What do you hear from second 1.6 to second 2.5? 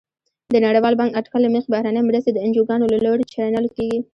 بهرنۍ مرستې د